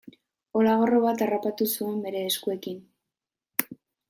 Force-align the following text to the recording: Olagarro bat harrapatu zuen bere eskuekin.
Olagarro 0.61 1.01
bat 1.03 1.21
harrapatu 1.25 1.67
zuen 1.75 2.01
bere 2.07 2.25
eskuekin. 2.31 2.81